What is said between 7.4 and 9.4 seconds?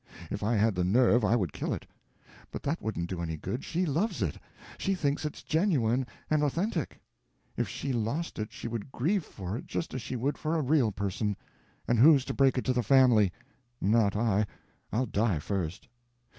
If she lost it she would grieve